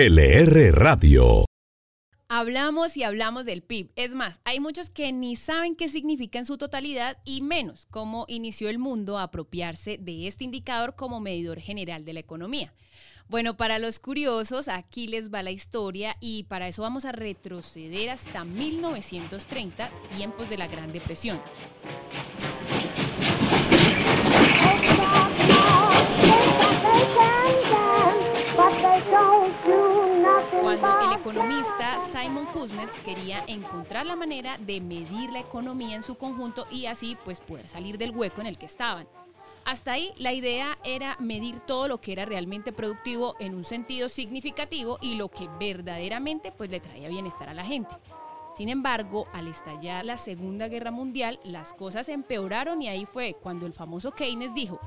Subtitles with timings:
[0.00, 1.44] LR Radio.
[2.28, 3.90] Hablamos y hablamos del PIB.
[3.96, 8.24] Es más, hay muchos que ni saben qué significa en su totalidad y menos cómo
[8.28, 12.72] inició el mundo a apropiarse de este indicador como medidor general de la economía.
[13.26, 18.10] Bueno, para los curiosos, aquí les va la historia y para eso vamos a retroceder
[18.10, 21.40] hasta 1930, tiempos de la Gran Depresión.
[30.68, 36.16] Cuando el economista Simon Kuznets quería encontrar la manera de medir la economía en su
[36.16, 39.08] conjunto y así pues poder salir del hueco en el que estaban.
[39.64, 44.10] Hasta ahí la idea era medir todo lo que era realmente productivo en un sentido
[44.10, 47.96] significativo y lo que verdaderamente pues le traía bienestar a la gente.
[48.54, 53.64] Sin embargo, al estallar la Segunda Guerra Mundial, las cosas empeoraron y ahí fue cuando
[53.64, 54.78] el famoso Keynes dijo,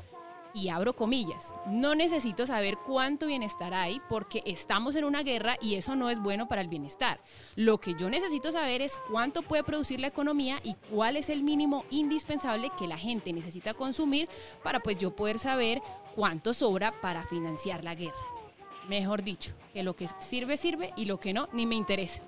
[0.53, 5.75] y abro comillas, no necesito saber cuánto bienestar hay porque estamos en una guerra y
[5.75, 7.19] eso no es bueno para el bienestar.
[7.55, 11.43] Lo que yo necesito saber es cuánto puede producir la economía y cuál es el
[11.43, 14.27] mínimo indispensable que la gente necesita consumir
[14.63, 15.81] para pues yo poder saber
[16.16, 18.15] cuánto sobra para financiar la guerra.
[18.89, 22.21] Mejor dicho, que lo que sirve sirve y lo que no ni me interesa.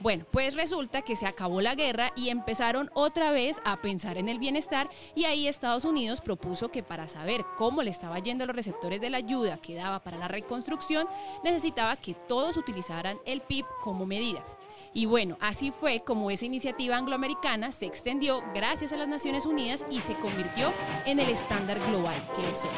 [0.00, 4.28] Bueno, pues resulta que se acabó la guerra y empezaron otra vez a pensar en
[4.28, 8.46] el bienestar y ahí Estados Unidos propuso que para saber cómo le estaba yendo a
[8.46, 11.08] los receptores de la ayuda que daba para la reconstrucción,
[11.42, 14.44] necesitaba que todos utilizaran el PIB como medida.
[14.94, 19.84] Y bueno, así fue como esa iniciativa angloamericana se extendió gracias a las Naciones Unidas
[19.90, 20.72] y se convirtió
[21.06, 22.70] en el estándar global que es hoy.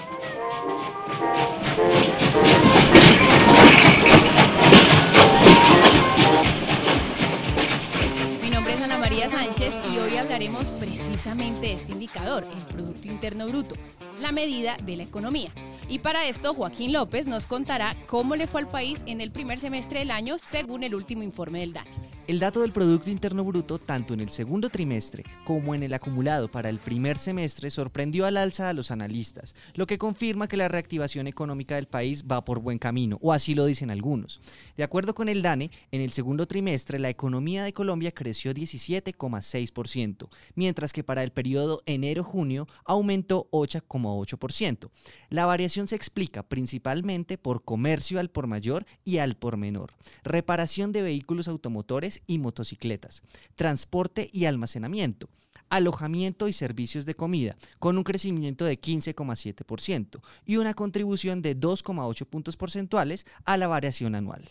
[9.28, 13.74] Sánchez y hoy hablaremos precisamente de este indicador, el Producto Interno Bruto,
[14.20, 15.50] la medida de la economía.
[15.88, 19.58] Y para esto, Joaquín López nos contará cómo le fue al país en el primer
[19.58, 21.91] semestre del año según el último informe del DANE.
[22.31, 26.48] El dato del Producto Interno Bruto, tanto en el segundo trimestre como en el acumulado
[26.48, 30.69] para el primer semestre, sorprendió al alza a los analistas, lo que confirma que la
[30.69, 34.41] reactivación económica del país va por buen camino, o así lo dicen algunos.
[34.77, 40.28] De acuerdo con el DANE, en el segundo trimestre la economía de Colombia creció 17,6%,
[40.54, 44.93] mientras que para el periodo enero-junio aumentó 8,8%.
[45.31, 50.93] La variación se explica principalmente por comercio al por mayor y al por menor, reparación
[50.93, 53.22] de vehículos automotores y motocicletas,
[53.54, 55.28] transporte y almacenamiento,
[55.69, 62.26] alojamiento y servicios de comida, con un crecimiento de 15,7% y una contribución de 2,8
[62.26, 64.50] puntos porcentuales a la variación anual.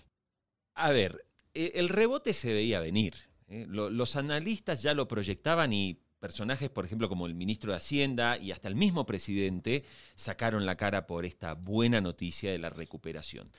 [0.75, 3.15] A ver, e, el rebote se veía venir.
[3.47, 3.65] ¿eh?
[3.67, 8.51] Los analistas ya lo proyectaban y personajes, por ejemplo, como el ministro de Hacienda y
[8.51, 9.83] hasta el mismo presidente,
[10.15, 13.49] sacaron la cara por esta buena noticia de la recuperación.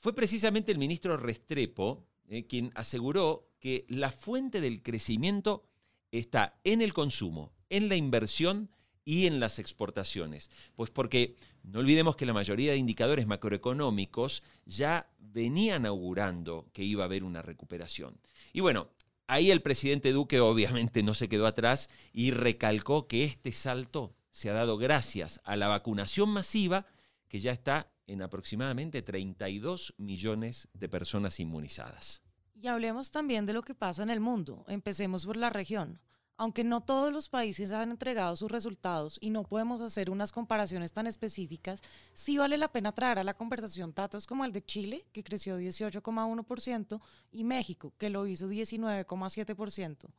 [0.00, 5.64] Fue precisamente el ministro Restrepo eh, quien aseguró que la fuente del crecimiento
[6.10, 8.70] está en el consumo, en la inversión
[9.04, 10.50] y en las exportaciones.
[10.76, 17.04] Pues porque no olvidemos que la mayoría de indicadores macroeconómicos ya venían augurando que iba
[17.04, 18.20] a haber una recuperación.
[18.52, 18.88] Y bueno,
[19.26, 24.50] ahí el presidente Duque obviamente no se quedó atrás y recalcó que este salto se
[24.50, 26.86] ha dado gracias a la vacunación masiva
[27.28, 32.22] que ya está en aproximadamente 32 millones de personas inmunizadas.
[32.60, 34.64] Y hablemos también de lo que pasa en el mundo.
[34.66, 36.00] Empecemos por la región.
[36.36, 40.92] Aunque no todos los países han entregado sus resultados y no podemos hacer unas comparaciones
[40.92, 41.82] tan específicas,
[42.14, 45.58] sí vale la pena traer a la conversación datos como el de Chile, que creció
[45.58, 50.10] 18,1%, y México, que lo hizo 19,7%.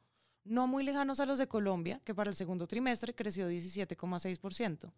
[0.46, 4.92] No muy lejanos a los de Colombia, que para el segundo trimestre creció 17,6%.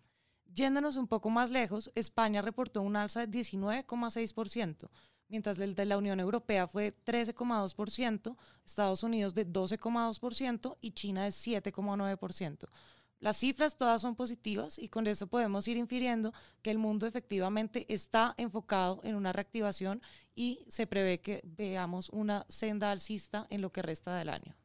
[0.54, 4.90] Yéndonos un poco más lejos, España reportó un alza de 19,6%,
[5.30, 8.36] mientras el de la Unión Europea fue 13,2%,
[8.66, 12.68] Estados Unidos de 12,2% y China de 7,9%.
[13.22, 17.86] Las cifras todas son positivas y con eso podemos ir infiriendo que el mundo efectivamente
[17.88, 20.02] está enfocado en una reactivación
[20.34, 24.56] y se prevé que veamos una senda alcista en lo que resta del año.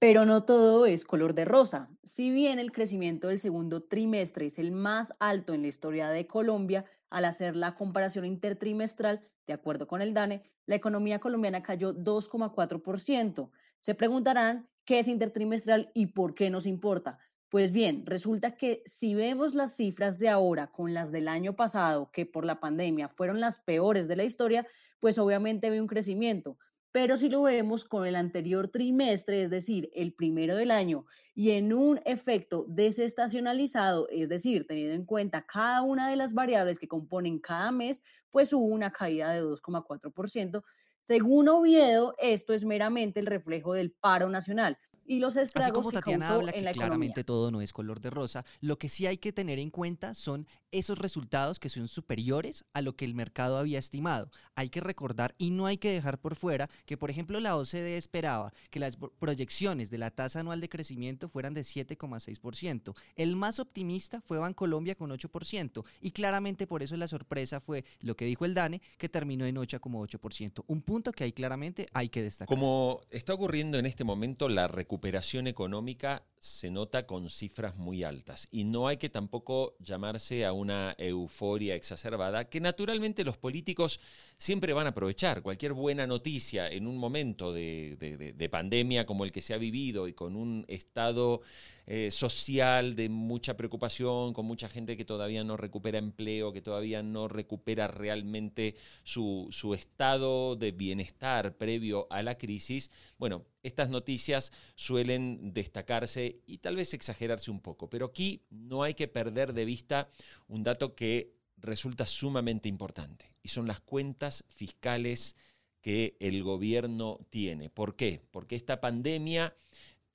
[0.00, 1.90] Pero no todo es color de rosa.
[2.04, 6.28] Si bien el crecimiento del segundo trimestre es el más alto en la historia de
[6.28, 11.94] Colombia, al hacer la comparación intertrimestral, de acuerdo con el DANE, la economía colombiana cayó
[11.94, 13.50] 2,4%.
[13.80, 17.18] Se preguntarán qué es intertrimestral y por qué nos importa.
[17.48, 22.10] Pues bien, resulta que si vemos las cifras de ahora con las del año pasado,
[22.12, 24.66] que por la pandemia fueron las peores de la historia,
[25.00, 26.58] pues obviamente ve un crecimiento.
[26.92, 31.04] Pero si lo vemos con el anterior trimestre, es decir, el primero del año,
[31.34, 36.78] y en un efecto desestacionalizado, es decir, teniendo en cuenta cada una de las variables
[36.78, 40.64] que componen cada mes, pues hubo una caída de 2,4%.
[40.98, 44.78] Según Oviedo, esto es meramente el reflejo del paro nacional,
[45.08, 47.26] y los estragos Así como que Tatiana causó habla que en la claramente economía.
[47.26, 50.46] todo no es color de rosa, lo que sí hay que tener en cuenta son
[50.70, 54.30] esos resultados que son superiores a lo que el mercado había estimado.
[54.54, 57.96] Hay que recordar y no hay que dejar por fuera que, por ejemplo, la OCDE
[57.96, 62.94] esperaba que las pro- proyecciones de la tasa anual de crecimiento fueran de 7,6%.
[63.16, 68.14] El más optimista fue Bancolombia con 8% y claramente por eso la sorpresa fue lo
[68.14, 70.64] que dijo el DANE, que terminó en 8,8%.
[70.66, 72.48] Un punto que ahí claramente hay que destacar.
[72.54, 74.97] Como está ocurriendo en este momento, la recuperación
[75.46, 80.94] económica se nota con cifras muy altas y no hay que tampoco llamarse a una
[80.98, 84.00] euforia exacerbada que naturalmente los políticos
[84.36, 85.42] siempre van a aprovechar.
[85.42, 90.12] Cualquier buena noticia en un momento de pandemia como el que se ha vivido y
[90.12, 91.42] con un estado
[91.90, 97.02] eh, social de mucha preocupación, con mucha gente que todavía no recupera empleo, que todavía
[97.02, 104.52] no recupera realmente su, su estado de bienestar previo a la crisis, bueno, estas noticias
[104.74, 109.64] suelen destacarse y tal vez exagerarse un poco, pero aquí no hay que perder de
[109.64, 110.10] vista
[110.46, 115.36] un dato que resulta sumamente importante y son las cuentas fiscales
[115.80, 117.70] que el gobierno tiene.
[117.70, 118.20] ¿Por qué?
[118.30, 119.56] Porque esta pandemia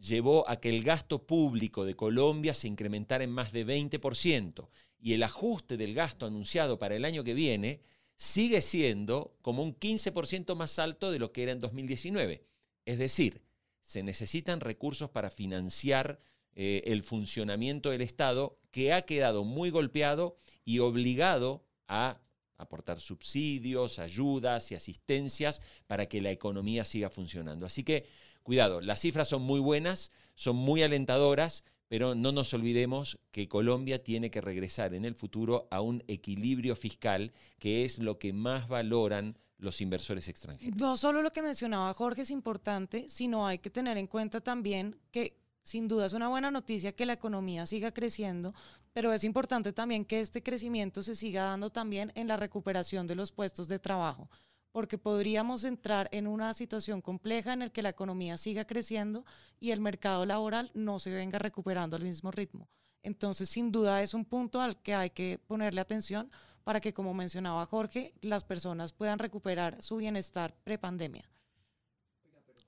[0.03, 4.67] llevó a que el gasto público de Colombia se incrementara en más de 20%
[4.99, 7.81] y el ajuste del gasto anunciado para el año que viene
[8.15, 12.45] sigue siendo como un 15% más alto de lo que era en 2019.
[12.85, 13.41] Es decir,
[13.81, 16.19] se necesitan recursos para financiar
[16.55, 22.21] eh, el funcionamiento del Estado que ha quedado muy golpeado y obligado a
[22.57, 27.65] aportar subsidios, ayudas y asistencias para que la economía siga funcionando.
[27.65, 28.05] Así que
[28.43, 34.03] cuidado, las cifras son muy buenas, son muy alentadoras, pero no nos olvidemos que Colombia
[34.03, 38.67] tiene que regresar en el futuro a un equilibrio fiscal, que es lo que más
[38.67, 40.77] valoran los inversores extranjeros.
[40.77, 44.97] No solo lo que mencionaba Jorge es importante, sino hay que tener en cuenta también
[45.11, 48.53] que sin duda es una buena noticia que la economía siga creciendo,
[48.91, 53.15] pero es importante también que este crecimiento se siga dando también en la recuperación de
[53.15, 54.29] los puestos de trabajo,
[54.73, 59.23] porque podríamos entrar en una situación compleja en la que la economía siga creciendo
[59.59, 62.67] y el mercado laboral no se venga recuperando al mismo ritmo.
[63.03, 66.31] Entonces, sin duda es un punto al que hay que ponerle atención
[66.63, 71.29] para que, como mencionaba Jorge, las personas puedan recuperar su bienestar prepandemia.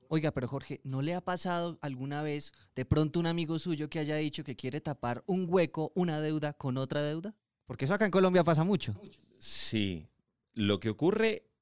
[0.07, 3.97] Oiga, pero Jorge, ¿no le ha pasado alguna vez de pronto un amigo suyo que
[3.97, 7.33] haya dicho que quiere tapar un hueco, una deuda con otra deuda?
[7.65, 8.93] Porque eso acá en Colombia pasa mucho.
[9.39, 10.07] Sí,
[10.53, 11.54] lo que ocurre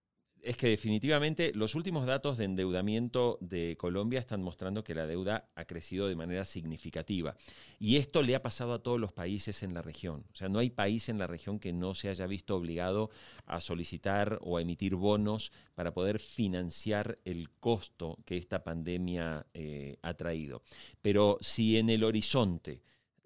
[0.43, 5.49] es que definitivamente los últimos datos de endeudamiento de Colombia están mostrando que la deuda
[5.55, 7.35] ha crecido de manera significativa.
[7.79, 10.25] Y esto le ha pasado a todos los países en la región.
[10.33, 13.09] O sea, no hay país en la región que no se haya visto obligado
[13.45, 19.97] a solicitar o a emitir bonos para poder financiar el costo que esta pandemia eh,
[20.01, 20.61] ha traído.
[21.01, 22.81] Pero si en el horizonte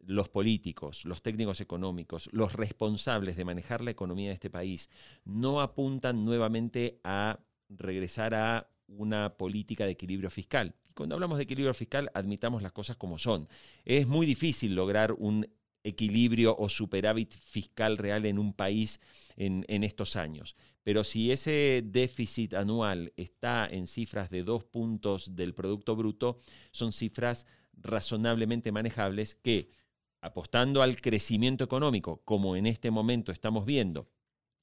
[0.05, 4.89] los políticos, los técnicos económicos, los responsables de manejar la economía de este país
[5.25, 7.39] no apuntan nuevamente a
[7.69, 10.75] regresar a una política de equilibrio fiscal.
[10.89, 13.49] Y cuando hablamos de equilibrio fiscal, admitamos las cosas como son.
[13.83, 15.47] Es muy difícil lograr un
[15.83, 18.99] equilibrio o superávit fiscal real en un país
[19.35, 20.55] en, en estos años.
[20.83, 26.39] Pero si ese déficit anual está en cifras de dos puntos del Producto Bruto,
[26.71, 29.69] son cifras razonablemente manejables que
[30.27, 34.07] apostando al crecimiento económico, como en este momento estamos viendo,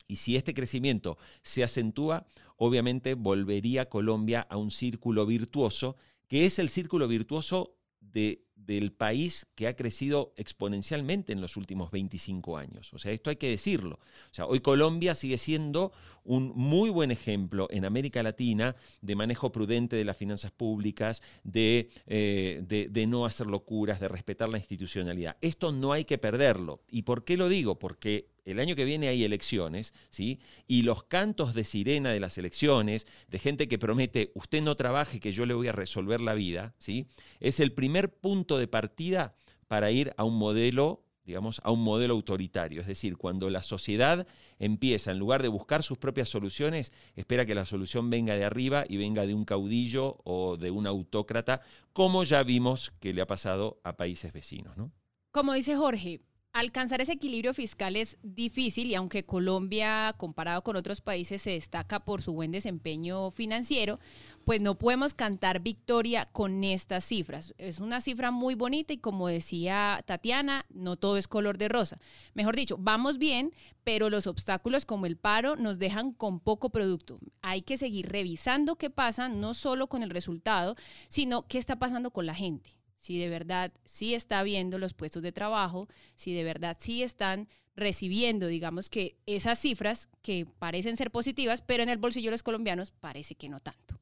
[0.07, 5.97] y si este crecimiento se acentúa, obviamente volvería Colombia a un círculo virtuoso,
[6.29, 11.91] que es el círculo virtuoso de, del país que ha crecido exponencialmente en los últimos
[11.91, 12.93] 25 años.
[12.95, 13.99] O sea, esto hay que decirlo.
[14.31, 15.93] O sea, hoy Colombia sigue siendo
[16.25, 21.91] un muy buen ejemplo en América Latina de manejo prudente de las finanzas públicas, de,
[22.07, 25.37] eh, de, de no hacer locuras, de respetar la institucionalidad.
[25.41, 26.81] Esto no hay que perderlo.
[26.89, 27.79] ¿Y por qué lo digo?
[27.79, 30.39] Porque el año que viene hay elecciones, ¿sí?
[30.67, 35.21] Y los cantos de sirena de las elecciones, de gente que promete, usted no trabaje,
[35.21, 37.07] que yo le voy a resolver la vida, ¿sí?
[37.41, 39.35] Es el primer punto de partida
[39.67, 42.81] para ir a un modelo, digamos, a un modelo autoritario.
[42.81, 44.27] Es decir, cuando la sociedad
[44.59, 48.85] empieza, en lugar de buscar sus propias soluciones, espera que la solución venga de arriba
[48.89, 53.27] y venga de un caudillo o de un autócrata, como ya vimos que le ha
[53.27, 54.93] pasado a países vecinos, ¿no?
[55.33, 56.21] Como dice Jorge,
[56.57, 62.05] Alcanzar ese equilibrio fiscal es difícil y aunque Colombia, comparado con otros países, se destaca
[62.05, 63.99] por su buen desempeño financiero,
[64.45, 67.55] pues no podemos cantar victoria con estas cifras.
[67.59, 71.99] Es una cifra muy bonita y como decía Tatiana, no todo es color de rosa.
[72.35, 77.19] Mejor dicho, vamos bien, pero los obstáculos como el paro nos dejan con poco producto.
[77.43, 80.77] Hay que seguir revisando qué pasa, no solo con el resultado,
[81.09, 85.23] sino qué está pasando con la gente si de verdad sí está viendo los puestos
[85.23, 91.11] de trabajo, si de verdad sí están recibiendo, digamos que esas cifras que parecen ser
[91.11, 94.01] positivas, pero en el bolsillo de los colombianos parece que no tanto.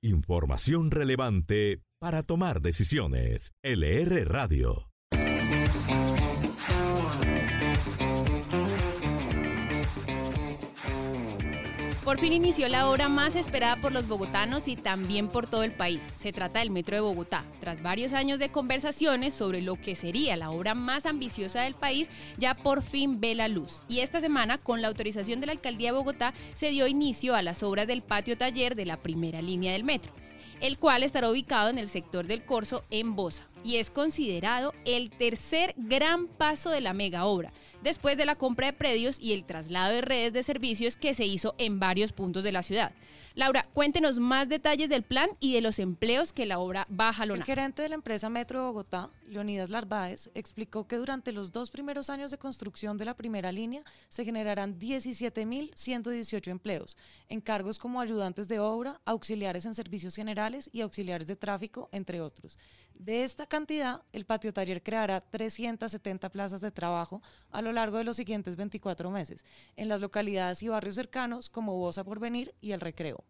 [0.00, 3.52] Información relevante para tomar decisiones.
[3.64, 4.88] LR Radio.
[12.10, 15.70] Por fin inició la obra más esperada por los bogotanos y también por todo el
[15.70, 16.00] país.
[16.16, 17.44] Se trata del Metro de Bogotá.
[17.60, 22.10] Tras varios años de conversaciones sobre lo que sería la obra más ambiciosa del país,
[22.36, 23.84] ya por fin ve la luz.
[23.86, 27.42] Y esta semana, con la autorización de la Alcaldía de Bogotá, se dio inicio a
[27.42, 30.12] las obras del patio taller de la primera línea del metro
[30.60, 35.10] el cual estará ubicado en el sector del Corso en Bosa y es considerado el
[35.10, 37.52] tercer gran paso de la mega obra,
[37.82, 41.26] después de la compra de predios y el traslado de redes de servicios que se
[41.26, 42.92] hizo en varios puntos de la ciudad.
[43.34, 47.12] Laura, cuéntenos más detalles del plan y de los empleos que la obra va a
[47.12, 47.42] jalonar.
[47.42, 51.70] El gerente de la empresa Metro de Bogotá, Leonidas Larváez, explicó que durante los dos
[51.70, 56.96] primeros años de construcción de la primera línea se generarán 17.118 empleos,
[57.28, 62.20] en cargos como ayudantes de obra, auxiliares en servicios generales y auxiliares de tráfico, entre
[62.20, 62.58] otros.
[62.94, 68.04] De esta cantidad, el patio taller creará 370 plazas de trabajo a lo largo de
[68.04, 69.44] los siguientes 24 meses,
[69.76, 73.24] en las localidades y barrios cercanos como Bosa Porvenir y El Recreo.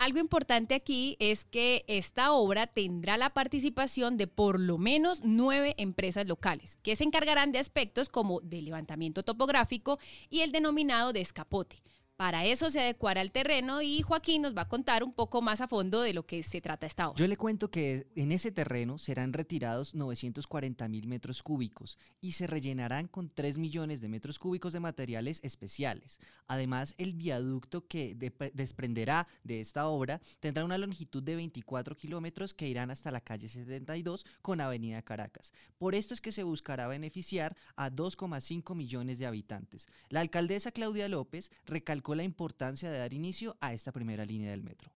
[0.00, 5.74] Algo importante aquí es que esta obra tendrá la participación de por lo menos nueve
[5.76, 9.98] empresas locales, que se encargarán de aspectos como de levantamiento topográfico
[10.30, 11.82] y el denominado descapote,
[12.20, 15.62] para eso se adecuará el terreno y Joaquín nos va a contar un poco más
[15.62, 17.18] a fondo de lo que se trata esta obra.
[17.18, 22.46] Yo le cuento que en ese terreno serán retirados 940 mil metros cúbicos y se
[22.46, 26.20] rellenarán con 3 millones de metros cúbicos de materiales especiales.
[26.46, 28.14] Además, el viaducto que
[28.52, 33.48] desprenderá de esta obra tendrá una longitud de 24 kilómetros que irán hasta la calle
[33.48, 35.54] 72 con Avenida Caracas.
[35.78, 39.88] Por esto es que se buscará beneficiar a 2,5 millones de habitantes.
[40.10, 44.62] La alcaldesa Claudia López recalcó la importancia de dar inicio a esta primera línea del
[44.62, 44.90] metro.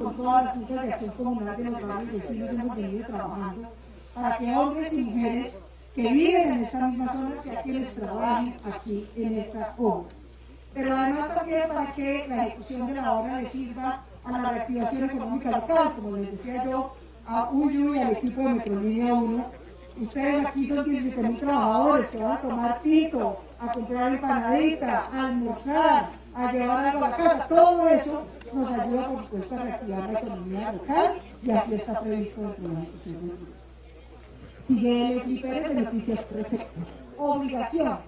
[0.00, 3.72] Con todas las juntas de acción comunal de los barrios vecinos hemos venido trabajando
[4.14, 5.62] para que hombres y mujeres
[5.94, 10.08] que viven en estas mismas zonas sean quienes trabajen aquí en esta obra.
[10.74, 15.10] Pero además también para que la ejecución de la obra le sirva a la reactivación
[15.10, 16.96] económica local, como les decía yo,
[17.26, 19.44] a UYU y al equipo de Metrolínea 1.
[20.00, 26.08] Ustedes aquí son 17.000 trabajadores que van a tomar pico, a comprar empanadita, a almorzar,
[26.34, 27.48] a llevar algo a la casa.
[27.48, 32.40] Todo eso nos ayuda, por supuesto, a reactivar la economía local y así está previsto
[32.42, 33.64] de la institución
[34.66, 36.88] Sigue el equipo de beneficios perfectos.
[37.18, 37.98] Obligación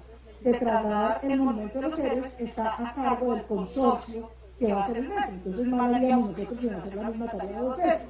[0.41, 4.89] de trasladar el monumento de los héroes está a cargo del consorcio que va a
[4.89, 5.33] ser el metro.
[5.33, 8.09] Entonces no haríamos nosotros de hacer la misma tarea dos veces.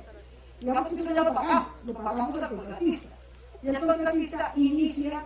[0.61, 3.09] Digamos que eso ya lo pagamos, lo pagamos al contratista.
[3.63, 5.25] Y el contratista inicia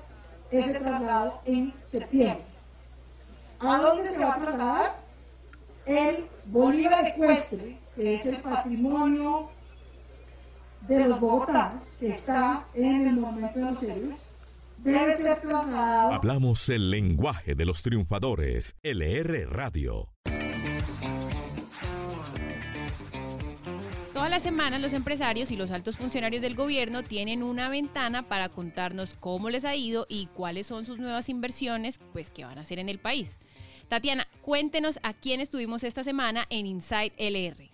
[0.50, 2.44] ese traslado en septiembre.
[3.60, 5.00] ¿A dónde se va a trasladar?
[5.86, 9.50] El Bolívar Ecuestre, que es el patrimonio
[10.86, 14.34] de los bogotanos, que está en el momento de los héroes,
[14.78, 16.12] debe ser trasladado.
[16.14, 18.76] Hablamos el lenguaje de los triunfadores.
[18.82, 20.08] LR Radio.
[24.30, 28.48] Todas las semanas los empresarios y los altos funcionarios del gobierno tienen una ventana para
[28.48, 32.60] contarnos cómo les ha ido y cuáles son sus nuevas inversiones pues, que van a
[32.60, 33.38] hacer en el país.
[33.88, 37.69] Tatiana, cuéntenos a quién estuvimos esta semana en Inside LR.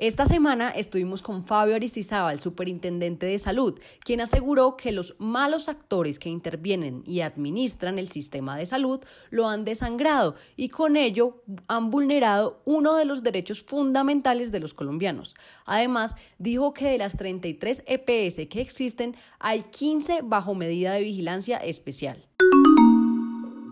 [0.00, 6.20] Esta semana estuvimos con Fabio Aristizábal, superintendente de salud, quien aseguró que los malos actores
[6.20, 9.00] que intervienen y administran el sistema de salud
[9.30, 14.72] lo han desangrado y con ello han vulnerado uno de los derechos fundamentales de los
[14.72, 15.34] colombianos.
[15.66, 21.56] Además, dijo que de las 33 EPS que existen, hay 15 bajo medida de vigilancia
[21.56, 22.24] especial.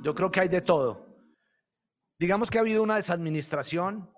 [0.02, 1.06] Yo creo que hay de todo.
[2.18, 4.15] Digamos que ha habido una desadministración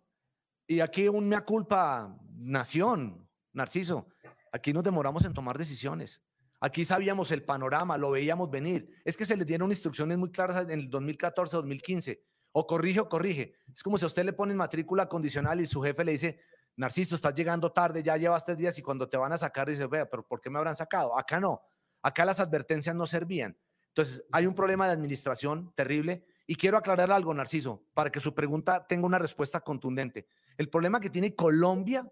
[0.68, 4.06] y aquí un mea culpa, nación, Narciso.
[4.52, 6.22] Aquí nos demoramos en tomar decisiones.
[6.60, 8.90] Aquí sabíamos el panorama, lo veíamos venir.
[9.04, 12.22] Es que se le dieron instrucciones muy claras en el 2014, 2015.
[12.52, 13.54] O corrige o corrige.
[13.74, 16.40] Es como si a usted le ponen matrícula condicional y su jefe le dice,
[16.76, 19.86] Narciso, estás llegando tarde, ya llevas tres días y cuando te van a sacar dice,
[19.86, 21.18] vea, pero ¿por qué me habrán sacado?
[21.18, 21.62] Acá no.
[22.02, 23.56] Acá las advertencias no servían.
[23.88, 28.34] Entonces, hay un problema de administración terrible y quiero aclarar algo, Narciso, para que su
[28.34, 30.28] pregunta tenga una respuesta contundente.
[30.58, 32.06] El problema que tiene Colombia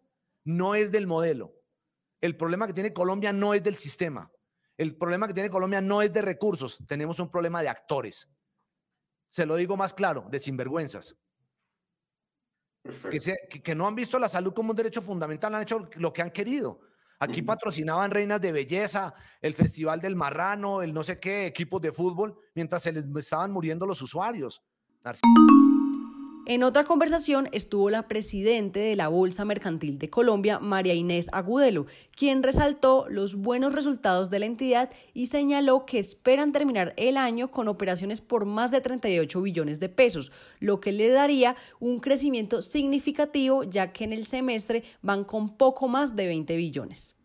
[0.44, 1.52] no es del modelo.
[2.20, 4.30] El problema que tiene Colombia no es del sistema.
[4.78, 6.78] El problema que tiene Colombia no es de recursos.
[6.86, 8.30] Tenemos un problema de actores.
[9.28, 11.16] Se lo digo más claro, de sinvergüenzas.
[13.10, 16.22] Que, que, no han visto la salud como un derecho fundamental, han hecho lo que
[16.22, 16.80] han querido.
[17.18, 21.90] Aquí patrocinaban reinas de belleza, el Festival del Marrano, el no sé qué, equipos de
[21.90, 24.62] fútbol, mientras se les estaban muriendo los usuarios.
[26.48, 31.86] En otra conversación estuvo la presidente de la Bolsa Mercantil de Colombia, María Inés Agudelo,
[32.16, 37.50] quien resaltó los buenos resultados de la entidad y señaló que esperan terminar el año
[37.50, 42.62] con operaciones por más de 38 billones de pesos, lo que le daría un crecimiento
[42.62, 47.15] significativo ya que en el semestre van con poco más de 20 billones.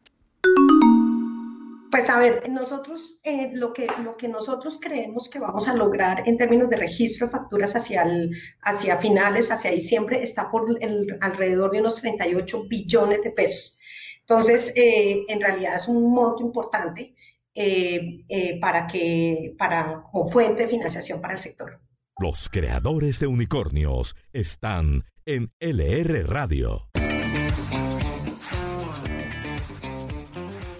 [1.91, 6.23] Pues a ver, nosotros eh, lo, que, lo que nosotros creemos que vamos a lograr
[6.25, 8.31] en términos de registro de facturas hacia, el,
[8.61, 13.77] hacia finales, hacia diciembre, está por el, alrededor de unos 38 billones de pesos.
[14.21, 17.13] Entonces, eh, en realidad es un monto importante
[17.53, 18.23] eh,
[18.61, 21.81] para que, para, como fuente de financiación para el sector.
[22.17, 26.87] Los creadores de unicornios están en LR Radio.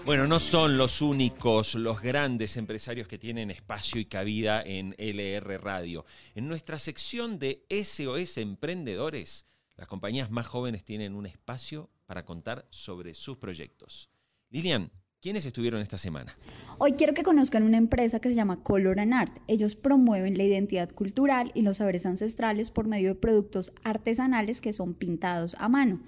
[0.04, 5.58] Bueno, no son los únicos, los grandes empresarios que tienen espacio y cabida en LR
[5.58, 6.04] Radio.
[6.34, 12.66] En nuestra sección de SOS Emprendedores, las compañías más jóvenes tienen un espacio para contar
[12.70, 14.10] sobre sus proyectos.
[14.50, 14.90] Lilian,
[15.22, 16.36] ¿Quiénes estuvieron esta semana?
[16.78, 19.38] Hoy quiero que conozcan una empresa que se llama Color and Art.
[19.46, 24.72] Ellos promueven la identidad cultural y los saberes ancestrales por medio de productos artesanales que
[24.72, 26.00] son pintados a mano.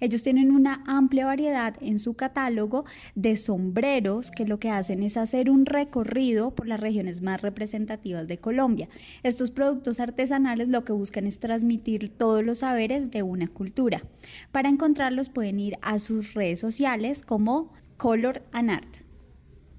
[0.00, 5.18] Ellos tienen una amplia variedad en su catálogo de sombreros que lo que hacen es
[5.18, 8.88] hacer un recorrido por las regiones más representativas de Colombia.
[9.22, 14.02] Estos productos artesanales lo que buscan es transmitir todos los saberes de una cultura.
[14.50, 17.70] Para encontrarlos pueden ir a sus redes sociales como
[18.02, 18.96] Color and Art.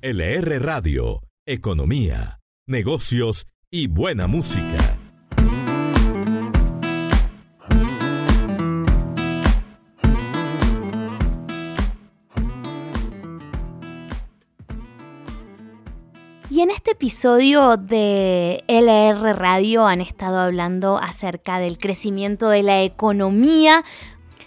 [0.02, 4.98] LR Radio, economía, negocios y buena música.
[16.50, 22.84] Y en este episodio de LR Radio han estado hablando acerca del crecimiento de la
[22.84, 23.84] economía,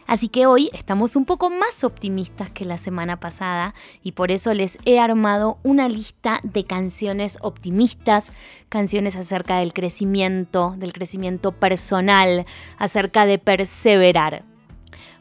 [0.07, 4.55] Así que hoy estamos un poco más optimistas que la semana pasada y por eso
[4.55, 8.33] les he armado una lista de canciones optimistas,
[8.69, 12.47] canciones acerca del crecimiento, del crecimiento personal,
[12.79, 14.45] acerca de perseverar.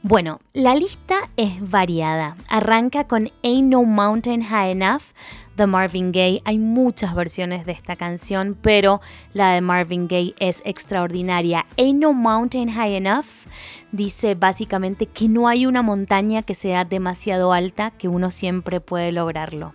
[0.04, 2.38] Bueno, la lista es variada.
[2.48, 5.02] Arranca con Ain't No Mountain High Enough
[5.56, 6.42] de Marvin Gaye.
[6.46, 9.02] Hay muchas versiones de esta canción, pero
[9.34, 11.66] la de Marvin Gaye es extraordinaria.
[11.78, 13.26] Ain't No Mountain High Enough
[13.92, 19.12] dice básicamente que no hay una montaña que sea demasiado alta que uno siempre puede
[19.12, 19.74] lograrlo.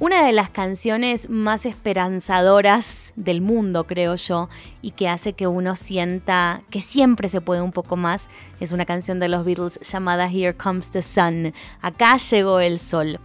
[0.00, 4.48] Una de las canciones más esperanzadoras del mundo, creo yo,
[4.80, 8.30] y que hace que uno sienta que siempre se puede un poco más,
[8.60, 11.52] es una canción de los Beatles llamada Here Comes the Sun.
[11.82, 13.18] Acá llegó el sol.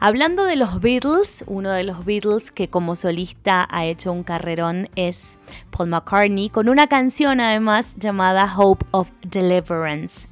[0.00, 4.90] Hablando de los Beatles, uno de los Beatles que como solista ha hecho un carrerón
[4.96, 5.38] es
[5.70, 10.28] Paul McCartney, con una canción además llamada Hope of Deliverance.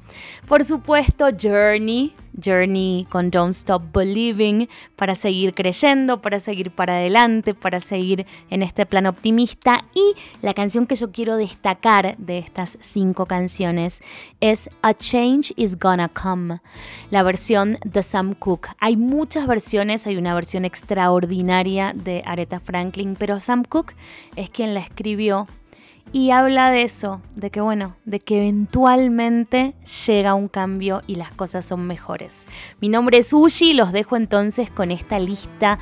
[0.47, 7.53] Por supuesto, Journey, Journey con Don't Stop Believing, para seguir creyendo, para seguir para adelante,
[7.53, 9.85] para seguir en este plan optimista.
[9.93, 14.01] Y la canción que yo quiero destacar de estas cinco canciones
[14.39, 16.59] es A Change Is Gonna Come,
[17.09, 18.69] la versión de Sam Cooke.
[18.79, 23.95] Hay muchas versiones, hay una versión extraordinaria de Aretha Franklin, pero Sam Cooke
[24.35, 25.47] es quien la escribió
[26.13, 29.73] y habla de eso, de que bueno, de que eventualmente
[30.07, 32.47] llega un cambio y las cosas son mejores.
[32.79, 35.79] Mi nombre es Ushi los dejo entonces con esta lista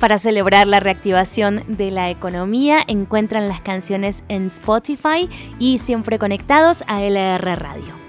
[0.00, 2.82] para celebrar la reactivación de la economía.
[2.86, 8.05] Encuentran las canciones en Spotify y siempre conectados a LR Radio.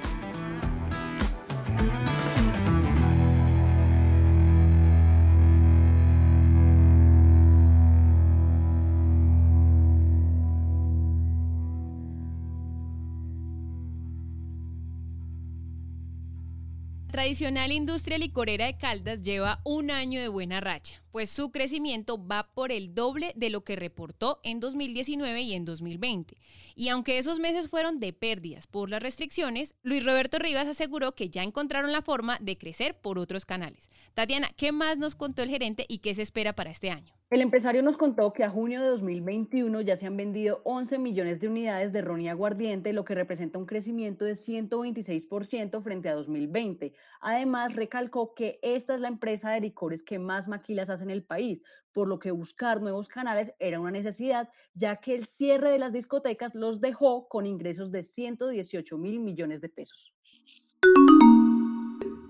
[17.17, 22.51] Tradicional industria licorera de Caldas lleva un año de buena racha, pues su crecimiento va
[22.53, 26.37] por el doble de lo que reportó en 2019 y en 2020.
[26.75, 31.31] Y aunque esos meses fueron de pérdidas por las restricciones, Luis Roberto Rivas aseguró que
[31.31, 33.89] ya encontraron la forma de crecer por otros canales.
[34.13, 37.17] Tatiana, ¿qué más nos contó el gerente y qué se espera para este año?
[37.29, 41.41] El empresario nos contó que a junio de 2021 ya se han vendido 11 millones
[41.41, 46.15] de unidades de ron y aguardiente, lo que representa un crecimiento de 126% frente a
[46.15, 46.93] 2020.
[47.19, 51.23] Además, recalcó que esta es la empresa de licores que más maquilas hace en el
[51.23, 51.61] país,
[51.93, 55.93] por lo que buscar nuevos canales era una necesidad, ya que el cierre de las
[55.93, 60.13] discotecas los dejó con ingresos de 118 mil millones de pesos.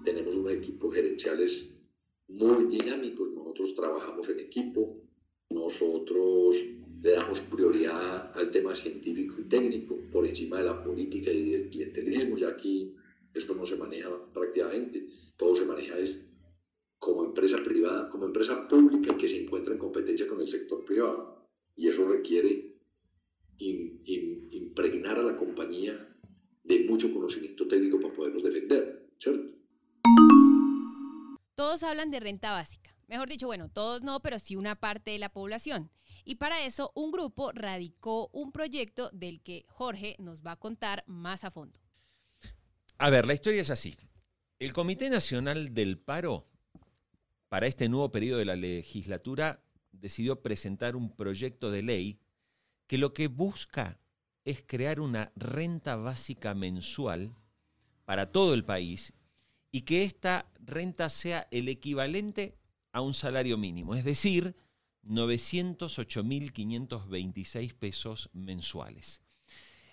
[0.03, 1.73] Tenemos un equipo gerenciales
[2.29, 3.29] muy dinámicos.
[3.31, 4.95] Nosotros trabajamos en equipo,
[5.49, 6.55] nosotros
[7.01, 11.69] le damos prioridad al tema científico y técnico por encima de la política y del
[11.69, 12.37] clientelismo.
[12.37, 12.95] Y aquí
[13.33, 16.26] esto no se maneja prácticamente, todo se maneja es
[16.99, 21.47] como empresa privada, como empresa pública que se encuentra en competencia con el sector privado.
[21.75, 22.75] Y eso requiere
[23.59, 25.93] impregnar a la compañía
[26.63, 29.57] de mucho conocimiento técnico para podernos defender, ¿cierto?
[31.55, 32.95] Todos hablan de renta básica.
[33.07, 35.91] Mejor dicho, bueno, todos no, pero sí una parte de la población.
[36.25, 41.03] Y para eso un grupo radicó un proyecto del que Jorge nos va a contar
[41.07, 41.79] más a fondo.
[42.97, 43.97] A ver, la historia es así.
[44.59, 46.47] El Comité Nacional del Paro,
[47.49, 52.19] para este nuevo periodo de la legislatura, decidió presentar un proyecto de ley
[52.87, 53.99] que lo que busca
[54.45, 57.35] es crear una renta básica mensual
[58.05, 59.13] para todo el país
[59.71, 62.57] y que esta renta sea el equivalente
[62.93, 64.55] a un salario mínimo, es decir,
[65.03, 69.21] 908.526 pesos mensuales.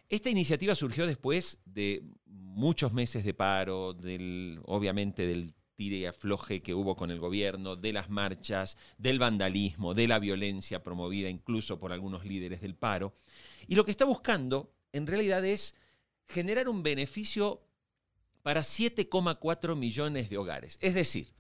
[0.09, 6.63] Esta iniciativa surgió después de muchos meses de paro, del, obviamente del tire y afloje
[6.63, 11.79] que hubo con el gobierno, de las marchas, del vandalismo, de la violencia promovida incluso
[11.79, 13.15] por algunos líderes del paro.
[13.67, 15.75] Y lo que está buscando en realidad es
[16.29, 17.63] generar un beneficio
[18.43, 20.79] para 7,4 millones de hogares.
[20.81, 21.33] Es decir,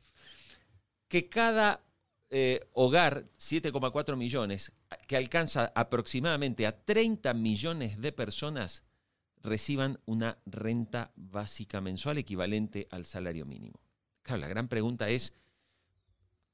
[1.08, 1.84] que cada
[2.30, 4.72] eh, hogar, 7,4 millones,
[5.06, 8.82] que alcanza aproximadamente a 30 millones de personas,
[9.42, 13.83] reciban una renta básica mensual equivalente al salario mínimo.
[14.24, 15.34] Claro, la gran pregunta es,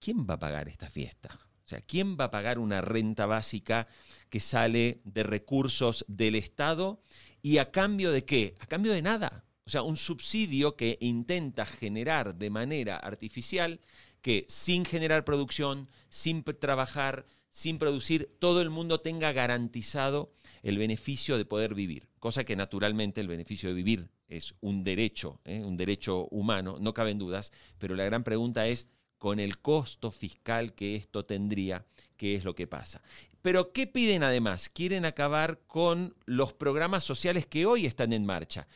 [0.00, 1.38] ¿quién va a pagar esta fiesta?
[1.64, 3.86] O sea, ¿quién va a pagar una renta básica
[4.28, 7.00] que sale de recursos del Estado
[7.42, 8.56] y a cambio de qué?
[8.58, 9.44] A cambio de nada.
[9.64, 13.80] O sea, un subsidio que intenta generar de manera artificial
[14.20, 20.32] que sin generar producción, sin trabajar, sin producir, todo el mundo tenga garantizado
[20.64, 22.08] el beneficio de poder vivir.
[22.18, 25.60] Cosa que naturalmente el beneficio de vivir es un derecho, ¿eh?
[25.62, 28.86] un derecho humano, no caben dudas, pero la gran pregunta es,
[29.18, 31.84] con el costo fiscal que esto tendría,
[32.16, 33.02] ¿qué es lo que pasa?
[33.42, 34.70] Pero ¿qué piden además?
[34.70, 38.66] Quieren acabar con los programas sociales que hoy están en marcha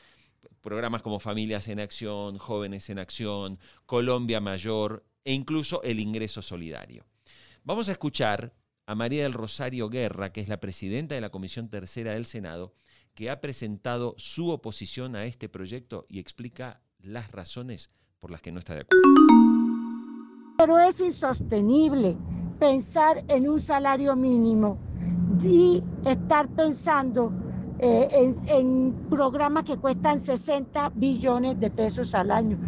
[0.64, 7.04] programas como Familias en Acción, Jóvenes en Acción, Colombia Mayor e incluso el ingreso solidario.
[7.64, 8.54] Vamos a escuchar
[8.86, 12.74] a María del Rosario Guerra, que es la presidenta de la Comisión Tercera del Senado,
[13.14, 18.52] que ha presentado su oposición a este proyecto y explica las razones por las que
[18.52, 19.02] no está de acuerdo.
[20.58, 22.16] Pero es insostenible
[22.58, 24.78] pensar en un salario mínimo
[25.42, 27.32] y estar pensando
[27.78, 32.58] eh, en, programas que cuestan 60 billones de pesos al año.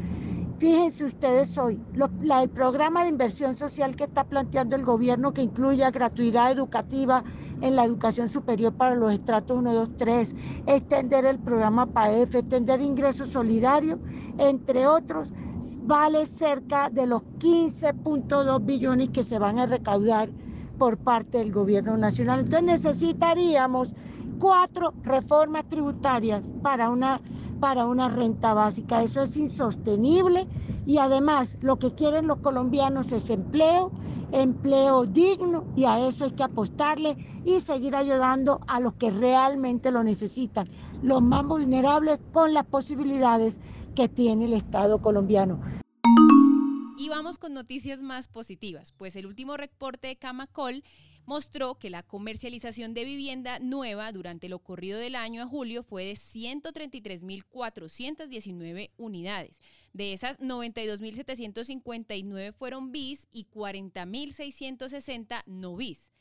[0.58, 5.90] Fíjense ustedes hoy, el programa de inversión social que está planteando el gobierno que incluya
[5.90, 7.22] gratuidad educativa
[7.60, 10.34] en la educación superior para los estratos 1, 2, 3,
[10.66, 13.98] extender el programa PAEF, extender ingresos solidarios,
[14.38, 15.32] entre otros,
[15.82, 20.28] vale cerca de los 15.2 billones que se van a recaudar
[20.78, 22.40] por parte del gobierno nacional.
[22.40, 23.94] Entonces necesitaríamos
[24.38, 27.20] cuatro reformas tributarias para una,
[27.60, 29.02] para una renta básica.
[29.02, 30.46] Eso es insostenible
[30.86, 33.90] y además lo que quieren los colombianos es empleo,
[34.32, 39.90] empleo digno y a eso hay que apostarle y seguir ayudando a los que realmente
[39.90, 40.68] lo necesitan,
[41.02, 43.58] los más vulnerables con las posibilidades
[43.94, 45.60] que tiene el Estado colombiano.
[46.98, 50.82] Y vamos con noticias más positivas, pues el último reporte de Camacol
[51.26, 56.04] mostró que la comercialización de vivienda nueva durante lo corrido del año a julio fue
[56.04, 59.60] de 133.419 unidades.
[59.92, 66.12] De esas, 92.759 fueron bis y 40.660 no bis.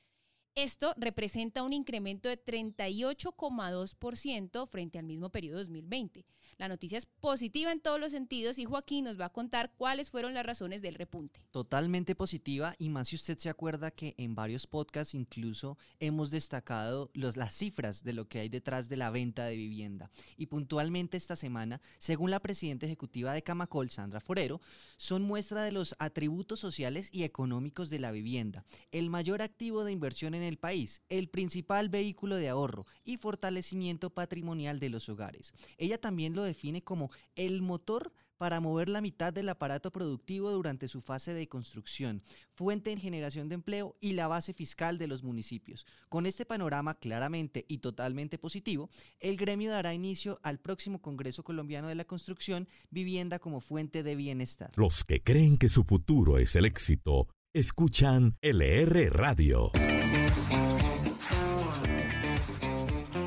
[0.56, 6.26] Esto representa un incremento de 38,2% frente al mismo periodo 2020.
[6.58, 10.10] La noticia es positiva en todos los sentidos y Joaquín nos va a contar cuáles
[10.10, 11.42] fueron las razones del repunte.
[11.52, 17.12] Totalmente positiva y más si usted se acuerda que en varios podcasts incluso hemos destacado
[17.14, 20.10] los, las cifras de lo que hay detrás de la venta de vivienda.
[20.38, 24.62] Y puntualmente esta semana, según la presidenta ejecutiva de Camacol, Sandra Forero,
[24.96, 28.64] son muestra de los atributos sociales y económicos de la vivienda,
[28.94, 34.10] el mayor activo de inversión en el país, el principal vehículo de ahorro y fortalecimiento
[34.10, 35.54] patrimonial de los hogares.
[35.78, 40.88] Ella también lo define como el motor para mover la mitad del aparato productivo durante
[40.88, 42.22] su fase de construcción,
[42.54, 45.86] fuente en generación de empleo y la base fiscal de los municipios.
[46.10, 51.88] Con este panorama claramente y totalmente positivo, el gremio dará inicio al próximo Congreso Colombiano
[51.88, 54.72] de la Construcción, vivienda como fuente de bienestar.
[54.76, 59.72] Los que creen que su futuro es el éxito, escuchan LR Radio.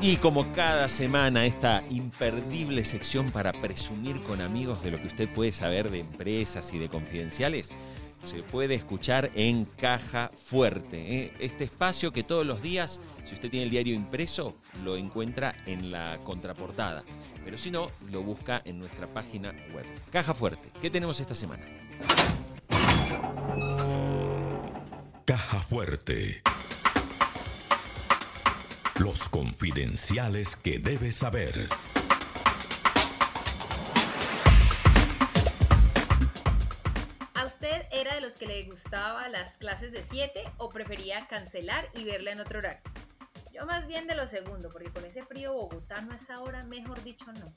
[0.01, 5.27] Y como cada semana, esta imperdible sección para presumir con amigos de lo que usted
[5.27, 7.71] puede saber de empresas y de confidenciales,
[8.23, 11.17] se puede escuchar en Caja Fuerte.
[11.17, 11.33] ¿eh?
[11.41, 15.91] Este espacio que todos los días, si usted tiene el diario impreso, lo encuentra en
[15.91, 17.03] la contraportada.
[17.43, 19.85] Pero si no, lo busca en nuestra página web.
[20.13, 21.63] Caja Fuerte, ¿qué tenemos esta semana?
[25.25, 26.41] Caja Fuerte.
[28.99, 31.69] Los confidenciales que debes saber.
[37.33, 41.87] ¿A usted era de los que le gustaba las clases de 7 o prefería cancelar
[41.95, 42.81] y verla en otro horario?
[43.53, 47.01] Yo más bien de lo segundo, porque con ese frío bogotano a esa hora, mejor
[47.01, 47.53] dicho, no.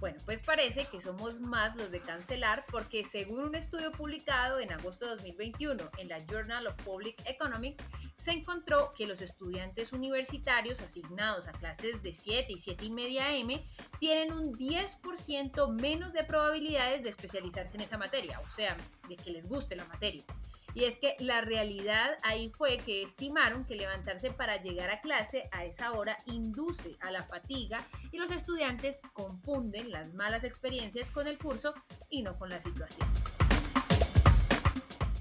[0.00, 4.72] Bueno, pues parece que somos más los de cancelar porque según un estudio publicado en
[4.72, 7.84] agosto de 2021 en la Journal of Public Economics,
[8.22, 13.34] se encontró que los estudiantes universitarios asignados a clases de 7 y 7 y media
[13.34, 18.76] M tienen un 10% menos de probabilidades de especializarse en esa materia, o sea,
[19.08, 20.22] de que les guste la materia.
[20.72, 25.48] Y es que la realidad ahí fue que estimaron que levantarse para llegar a clase
[25.50, 31.26] a esa hora induce a la fatiga y los estudiantes confunden las malas experiencias con
[31.26, 31.74] el curso
[32.08, 33.08] y no con la situación.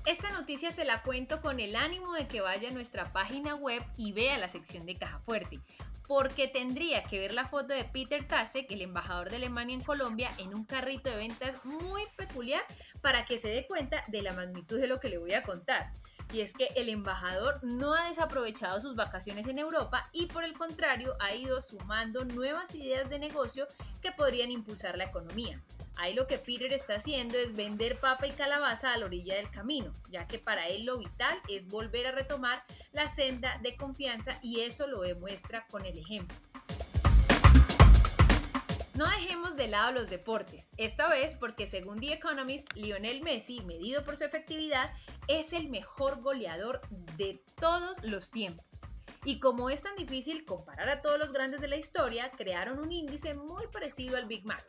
[0.05, 3.83] Esta noticia se la cuento con el ánimo de que vaya a nuestra página web
[3.97, 5.59] y vea la sección de Caja Fuerte,
[6.07, 10.31] porque tendría que ver la foto de Peter Tasek, el embajador de Alemania en Colombia,
[10.39, 12.63] en un carrito de ventas muy peculiar
[13.01, 15.93] para que se dé cuenta de la magnitud de lo que le voy a contar.
[16.33, 20.53] Y es que el embajador no ha desaprovechado sus vacaciones en Europa y por el
[20.53, 23.67] contrario ha ido sumando nuevas ideas de negocio
[24.01, 25.61] que podrían impulsar la economía.
[25.95, 29.51] Ahí lo que Peter está haciendo es vender papa y calabaza a la orilla del
[29.51, 34.39] camino, ya que para él lo vital es volver a retomar la senda de confianza
[34.41, 36.35] y eso lo demuestra con el ejemplo.
[38.93, 44.03] No dejemos de lado los deportes, esta vez porque según The Economist, Lionel Messi, medido
[44.03, 44.91] por su efectividad,
[45.27, 46.81] es el mejor goleador
[47.17, 48.65] de todos los tiempos.
[49.23, 52.91] Y como es tan difícil comparar a todos los grandes de la historia, crearon un
[52.91, 54.65] índice muy parecido al Big Mac.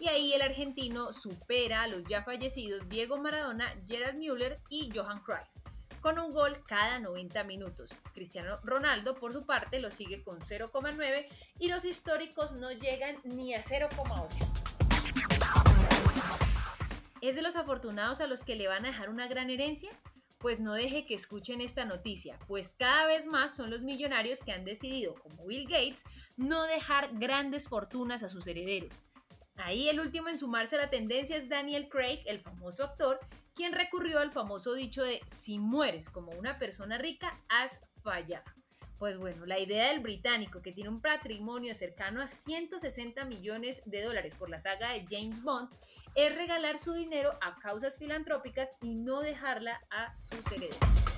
[0.00, 5.22] Y ahí el argentino supera a los ya fallecidos Diego Maradona, Gerard Müller y Johan
[5.22, 5.48] Cruyff,
[6.00, 7.90] con un gol cada 90 minutos.
[8.12, 11.26] Cristiano Ronaldo, por su parte, lo sigue con 0,9
[11.58, 14.64] y los históricos no llegan ni a 0,8.
[17.20, 19.90] ¿Es de los afortunados a los que le van a dejar una gran herencia?
[20.38, 24.52] Pues no deje que escuchen esta noticia, pues cada vez más son los millonarios que
[24.52, 26.02] han decidido, como Bill Gates,
[26.36, 29.06] no dejar grandes fortunas a sus herederos.
[29.56, 33.20] Ahí el último en sumarse a la tendencia es Daniel Craig, el famoso actor,
[33.54, 38.44] quien recurrió al famoso dicho de si mueres como una persona rica, has fallado.
[38.98, 44.02] Pues bueno, la idea del británico, que tiene un patrimonio cercano a 160 millones de
[44.02, 45.68] dólares por la saga de James Bond,
[46.14, 51.13] es regalar su dinero a causas filantrópicas y no dejarla a sus herederos.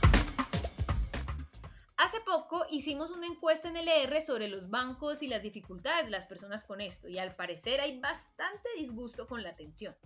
[1.97, 6.27] Hace poco hicimos una encuesta en LR sobre los bancos y las dificultades de las
[6.27, 9.97] personas con esto y al parecer hay bastante disgusto con la atención.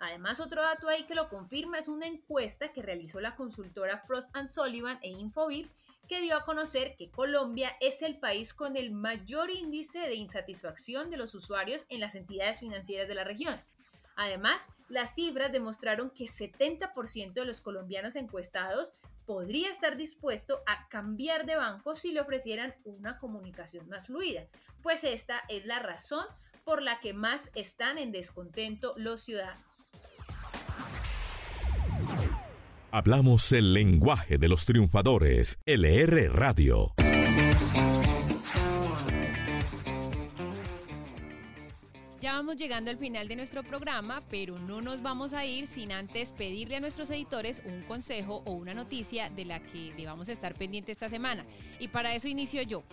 [0.00, 4.28] Además, otro dato ahí que lo confirma es una encuesta que realizó la consultora Frost
[4.48, 5.70] Sullivan e Infobip
[6.08, 11.10] que dio a conocer que Colombia es el país con el mayor índice de insatisfacción
[11.10, 13.60] de los usuarios en las entidades financieras de la región.
[14.16, 18.92] Además, las cifras demostraron que 70% de los colombianos encuestados
[19.26, 24.46] podría estar dispuesto a cambiar de banco si le ofrecieran una comunicación más fluida,
[24.82, 26.24] pues esta es la razón
[26.64, 29.90] por la que más están en descontento los ciudadanos.
[32.90, 35.58] Hablamos el lenguaje de los triunfadores.
[35.66, 36.94] LR Radio.
[42.46, 45.90] Ya vamos llegando al final de nuestro programa, pero no nos vamos a ir sin
[45.90, 50.54] antes pedirle a nuestros editores un consejo o una noticia de la que debamos estar
[50.54, 51.44] pendiente esta semana.
[51.80, 52.84] Y para eso inicio yo.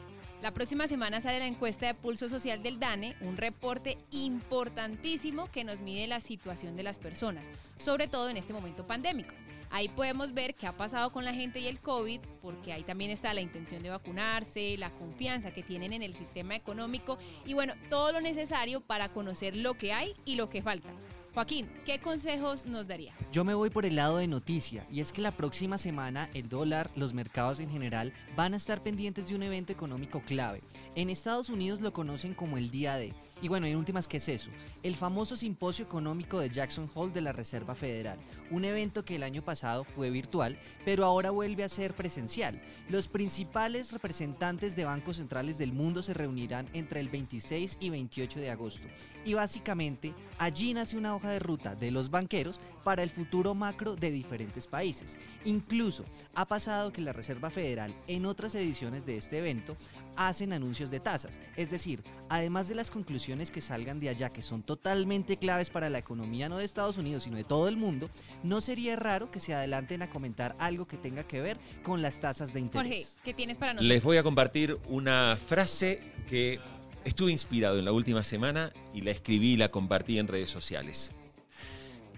[0.41, 5.63] La próxima semana sale la encuesta de pulso social del DANE, un reporte importantísimo que
[5.63, 9.35] nos mide la situación de las personas, sobre todo en este momento pandémico.
[9.73, 13.09] Ahí podemos ver qué ha pasado con la gente y el COVID, porque ahí también
[13.09, 17.73] está la intención de vacunarse, la confianza que tienen en el sistema económico y bueno,
[17.89, 20.93] todo lo necesario para conocer lo que hay y lo que falta.
[21.33, 23.11] Joaquín, ¿qué consejos nos daría?
[23.31, 26.47] Yo me voy por el lado de noticia, y es que la próxima semana el
[26.47, 30.61] dólar, los mercados en general, van a estar pendientes de un evento económico clave.
[30.93, 33.15] En Estados Unidos lo conocen como el Día D.
[33.41, 34.51] Y bueno, en últimas, ¿qué es eso?
[34.83, 38.17] El famoso simposio económico de Jackson Hole de la Reserva Federal,
[38.51, 42.61] un evento que el año pasado fue virtual, pero ahora vuelve a ser presencial.
[42.89, 48.39] Los principales representantes de bancos centrales del mundo se reunirán entre el 26 y 28
[48.39, 48.87] de agosto.
[49.25, 53.95] Y básicamente, allí nace una hoja de ruta de los banqueros para el futuro macro
[53.95, 55.17] de diferentes países.
[55.45, 56.03] Incluso
[56.36, 59.77] ha pasado que la Reserva Federal en otras ediciones de este evento
[60.15, 61.39] hacen anuncios de tasas.
[61.55, 65.89] Es decir, además de las conclusiones que salgan de allá, que son totalmente claves para
[65.89, 68.09] la economía no de Estados Unidos, sino de todo el mundo,
[68.43, 72.19] no sería raro que se adelanten a comentar algo que tenga que ver con las
[72.19, 73.07] tasas de interés.
[73.07, 73.88] Jorge, ¿qué tienes para nosotros?
[73.88, 76.59] Les voy a compartir una frase que
[77.05, 81.11] estuve inspirado en la última semana y la escribí y la compartí en redes sociales.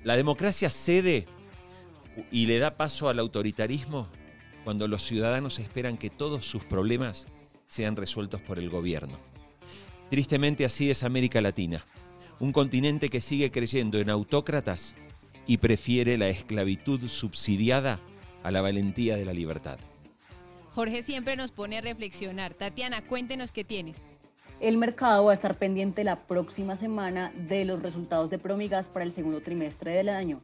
[0.03, 1.25] La democracia cede
[2.31, 4.07] y le da paso al autoritarismo
[4.63, 7.27] cuando los ciudadanos esperan que todos sus problemas
[7.67, 9.17] sean resueltos por el gobierno.
[10.09, 11.83] Tristemente así es América Latina,
[12.39, 14.95] un continente que sigue creyendo en autócratas
[15.47, 17.99] y prefiere la esclavitud subsidiada
[18.43, 19.79] a la valentía de la libertad.
[20.73, 22.53] Jorge siempre nos pone a reflexionar.
[22.53, 23.97] Tatiana, cuéntenos qué tienes.
[24.61, 29.03] El mercado va a estar pendiente la próxima semana de los resultados de Promigas para
[29.03, 30.39] el segundo trimestre del año.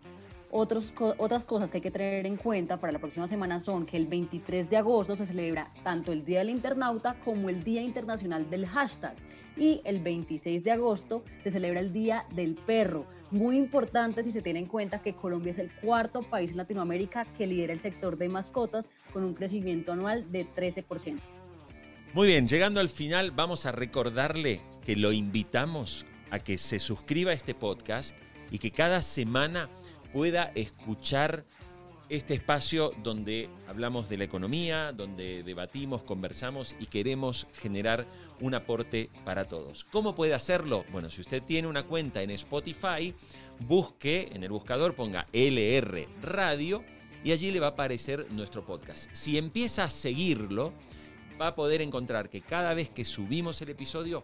[0.52, 3.95] Otros, otras cosas que hay que tener en cuenta para la próxima semana son que
[3.95, 8.50] el 23 de agosto se celebra tanto el Día del Internauta como el Día Internacional
[8.50, 9.15] del Hashtag
[9.56, 13.06] y el 26 de agosto se celebra el Día del Perro.
[13.32, 17.24] Muy importante si se tiene en cuenta que Colombia es el cuarto país en Latinoamérica
[17.38, 21.40] que lidera el sector de mascotas con un crecimiento anual de 13%.
[22.13, 27.32] Muy bien, llegando al final vamos a recordarle que lo invitamos a que se suscriba
[27.32, 28.17] a este podcast
[28.52, 29.69] y que cada semana
[30.12, 31.45] pueda escuchar
[32.10, 38.06] este espacio donde hablamos de la economía, donde debatimos, conversamos y queremos generar
[38.41, 39.86] un aporte para todos.
[39.86, 40.84] ¿Cómo puede hacerlo?
[40.91, 43.15] Bueno, si usted tiene una cuenta en Spotify,
[43.60, 46.84] busque en el buscador, ponga LR Radio
[47.24, 49.10] y allí le va a aparecer nuestro podcast.
[49.13, 50.74] Si empieza a seguirlo,
[51.41, 54.23] va a poder encontrar que cada vez que subimos el episodio,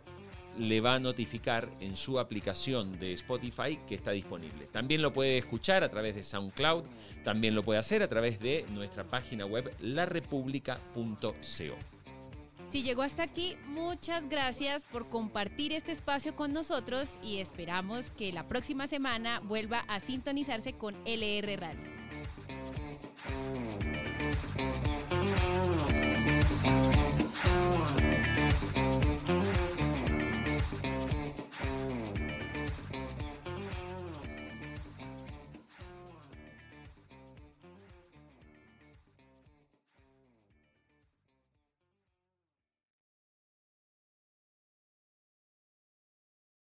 [0.58, 4.66] le va a notificar en su aplicación de Spotify que está disponible.
[4.72, 6.84] También lo puede escuchar a través de SoundCloud,
[7.24, 11.76] también lo puede hacer a través de nuestra página web larepublica.co.
[12.68, 18.34] Si llegó hasta aquí, muchas gracias por compartir este espacio con nosotros y esperamos que
[18.34, 21.98] la próxima semana vuelva a sintonizarse con LR Radio.